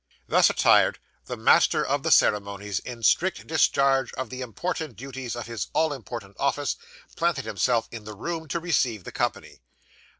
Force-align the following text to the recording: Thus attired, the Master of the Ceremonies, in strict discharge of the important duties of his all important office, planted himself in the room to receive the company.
Thus 0.27 0.49
attired, 0.49 0.97
the 1.25 1.37
Master 1.37 1.85
of 1.85 2.01
the 2.01 2.09
Ceremonies, 2.09 2.79
in 2.79 3.03
strict 3.03 3.45
discharge 3.45 4.11
of 4.13 4.31
the 4.31 4.41
important 4.41 4.95
duties 4.95 5.35
of 5.35 5.45
his 5.45 5.67
all 5.73 5.93
important 5.93 6.35
office, 6.39 6.75
planted 7.15 7.45
himself 7.45 7.87
in 7.91 8.03
the 8.05 8.15
room 8.15 8.47
to 8.47 8.59
receive 8.59 9.03
the 9.03 9.11
company. 9.11 9.59